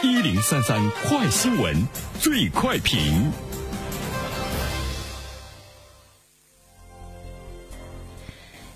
[0.00, 1.74] 一零三三快新闻，
[2.20, 3.32] 最快评。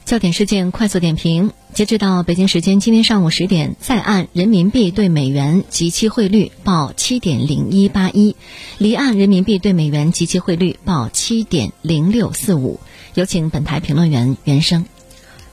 [0.04, 8.34] 焦点事件快速点评：截止到北京时间今天上午十点，在岸人民币对美元即期汇率报七点零一八一，
[8.78, 12.80] 离岸人民币对美元即期汇率报七点零六四五。
[13.14, 14.86] 有请本台评论员袁生。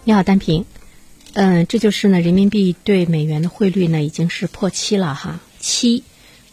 [0.03, 0.65] 你好，单平。
[1.33, 6.03] 嗯，这就是呢，人民币对美元的汇率呢已经是破七了哈，七，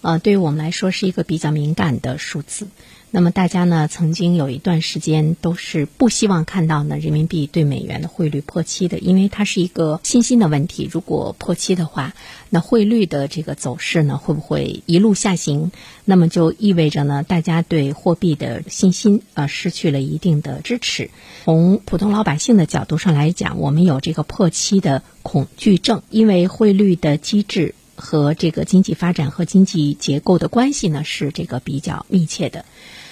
[0.02, 2.68] 呃，对于我们来说是一个比较敏感的数字。
[3.12, 10.86] 那么大家呢，曾经有一段时间都是不希望看到呢人民币对美元的汇率破七的，因为它是一个信心的问题。
[10.90, 12.14] 如果破七的话，
[12.50, 15.70] 那汇率的这个走势呢会不会一路下行？
[16.04, 21.10] 那么就意味着呢，大家对货币的信心啊失去了一定的支持。
[21.44, 32.64] 从普通老百姓的角度上来讲，我们有这个破七的恐惧症，因为汇率的机制和这个经济发展和经济结构的关系呢是这个比较密切的。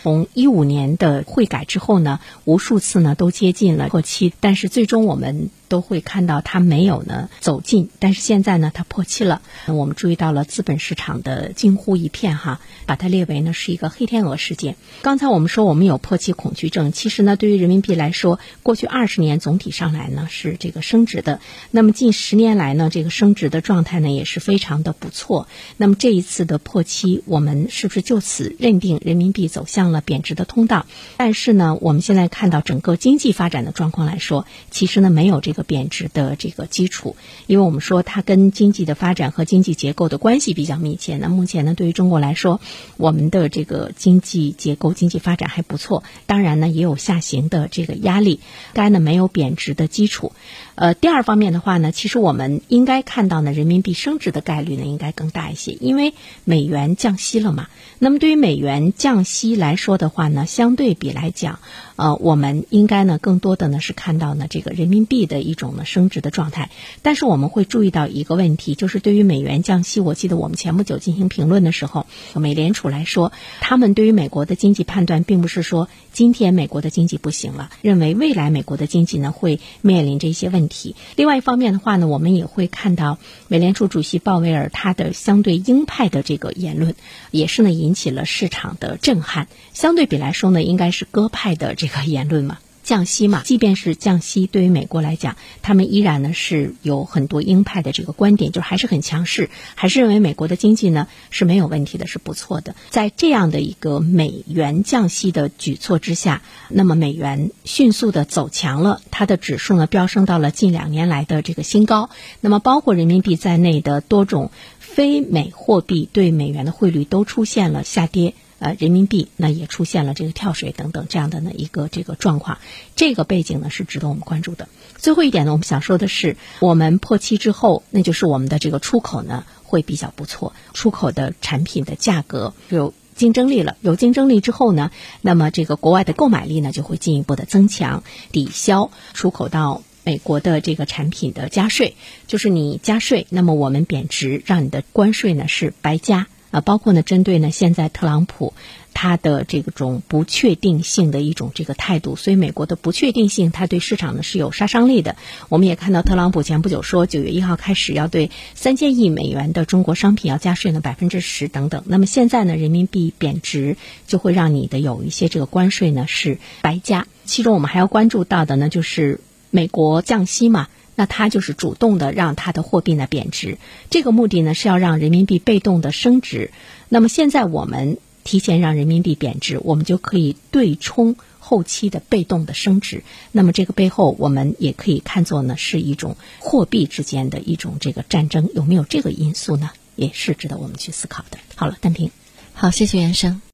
[0.05, 7.89] 从一五年的汇改之后呢，无数次呢都接近了破七，但是最终我们都会看到它没有呢走近。
[8.01, 14.77] 但是现在呢，它破七了，我们注意到了资本市场的惊呼一片哈，把它列为呢是一个黑天鹅事件。
[15.01, 25.49] 刚才我们说我们有破七恐惧症，其实呢，对于人民币来说，过去二十年总体上来呢是这个升值的，那么近十年来呢，这个升值的状态呢也是非常的不错。
[25.79, 30.87] 那么这一次的破七，我们是不是就此认定人民币走向贬值的通道？
[31.17, 41.17] 但是呢，我们现在看到整个经济发展的状况来说，其实呢没有这个贬值的这个基础，因为我们说它跟经济的发展和经济结构的关系比较密切。
[41.19, 42.61] 那目前呢，对于中国来说，
[42.97, 48.41] 我们的这个经济结构、经济发展还不错，当然呢也有下行的这个压力，
[48.73, 50.33] 该呢没有贬值的基础。
[50.77, 57.69] 呃，第二方面的话呢，其实我们应该看到呢，人民币升值的概率呢应该更大一些，因为美元降息了嘛。
[58.01, 61.59] 那么对于美元降息来说说的话呢，相对比来讲，
[61.97, 66.71] 呃，我们应该呢更多的呢是看到呢这个人民币的一种呢升值的状态。
[67.03, 73.31] 但是我们会注意到一个问题，就是对于美元降息，我记得我们前不久进行评论的时候，美联储来说，
[73.61, 80.97] 他们对于美国的经济判断并不是说今天美国的经济不行了，认为未来美国的经济呢会面临着一些问题。
[81.17, 83.19] 另外一方面的话呢，我们也会看到
[83.49, 86.95] 美联储主席鲍威尔他的相对鹰派的这个言论，
[87.31, 89.49] 也是呢引起了市场的震撼。
[89.75, 92.59] 相对比来说呢，应该是鸽派的这个言论嘛。
[92.85, 102.77] 降息嘛，即便是降息，对于美国来讲，他们依然呢是有很多鹰派的这个观点，就是还是很强势，还是认为美国的经济呢是没有问题的，是不错的。
[102.91, 112.11] 在这样的一个美元降息的举措之下，那么美元迅速的走强了，它的指数呢飙升到了近两年来的这个新高。
[112.43, 118.35] 那么包括人民币在内的多种非美货币对美元的汇率都出现了下跌。
[118.65, 122.57] 呃，人民币那也出现了这个跳水等等这样的呢一个这个状况，
[122.97, 124.69] 这个背景呢是值得我们关注的。
[124.97, 138.03] 最后一点呢，我们想说的是，我们破期之后，那就是我们的这个出口呢会比较不错，出口的产品的价格有竞争力了，有竞争力之后呢，那么这个国外的购买力呢就会进一步的增强，
[138.33, 141.97] 抵消出口到美国的这个产品的加税，
[142.27, 146.29] 就是你加税，那么我们贬值，让你的关税呢是白加。
[146.55, 148.55] 啊，包括呢，针对呢，现在特朗普
[148.95, 155.17] 他的这种不确定性的一种这个态度，所以美国的不确定性，它对市场呢是有杀伤力的。
[155.49, 161.83] 我们也看到，特朗普前不久说，九月一号开始要对三千亿美元的中国商品要加税呢百分之十等等。
[161.87, 163.77] 那么现在呢，人民币贬值
[164.07, 167.09] 就会让你的有一些这个关税呢是白加。
[167.25, 169.19] 其中我们还要关注到的呢，就是
[169.51, 170.69] 美国降息嘛。
[170.95, 173.59] 那它就是主动的让它的货币呢贬值，
[173.91, 176.53] 这个目的呢是要让人民币被动的升值。
[176.89, 183.03] 那么现在我们提前让人民币贬值，我们就可以对冲后期的被动的升值。
[183.33, 189.71] 那么这个背后，我们也可以看作呢是一种货币之间的一种这个战争，有没有这个因素呢？
[189.97, 191.39] 也是值得我们去思考的。
[191.55, 192.11] 好了，单平，
[192.53, 193.41] 好，谢谢袁生。